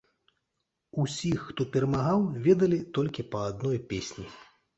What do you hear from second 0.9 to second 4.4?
Усіх, хто перамагаў, ведалі толькі па адной песні.